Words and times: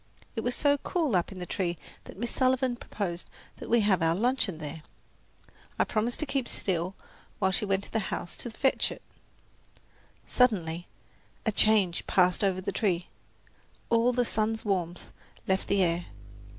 It 0.35 0.41
was 0.41 0.55
so 0.55 0.79
cool 0.79 1.15
up 1.15 1.31
in 1.31 1.37
the 1.37 1.45
tree 1.45 1.77
that 2.05 2.17
Miss 2.17 2.31
Sullivan 2.31 2.75
proposed 2.75 3.29
that 3.57 3.69
we 3.69 3.81
have 3.81 4.01
our 4.01 4.15
luncheon 4.15 4.57
there. 4.57 4.81
I 5.77 5.83
promised 5.83 6.19
to 6.21 6.25
keep 6.25 6.47
still 6.49 6.95
while 7.37 7.51
she 7.51 7.65
went 7.65 7.83
to 7.83 7.91
the 7.93 7.99
house 8.09 8.35
to 8.37 8.49
fetch 8.49 8.91
it. 8.91 9.03
Suddenly 10.25 10.87
a 11.45 11.51
change 11.51 12.07
passed 12.07 12.43
over 12.43 12.61
the 12.61 12.71
tree. 12.71 13.09
All 13.91 14.11
the 14.11 14.25
sun's 14.25 14.65
warmth 14.65 15.11
left 15.47 15.67
the 15.67 15.83
air. 15.83 16.07